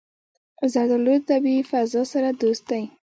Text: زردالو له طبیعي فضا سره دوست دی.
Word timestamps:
زردالو 0.73 1.11
له 1.15 1.21
طبیعي 1.29 1.61
فضا 1.71 2.01
سره 2.13 2.29
دوست 2.41 2.63
دی. 2.69 2.83